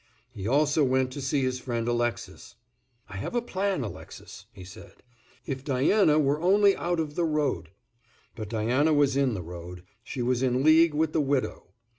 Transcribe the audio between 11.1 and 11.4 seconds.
the